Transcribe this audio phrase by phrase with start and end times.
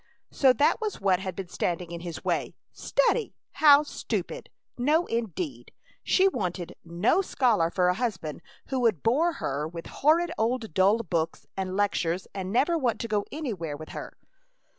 [0.31, 2.55] So that was what had been standing in his way!
[2.73, 3.35] Study!
[3.51, 4.49] How stupid!
[4.75, 5.71] No, indeed!
[6.01, 11.03] She wanted no scholar for a husband, who would bore her with horrid old dull
[11.03, 14.17] books and lectures and never want to go anywhere with her!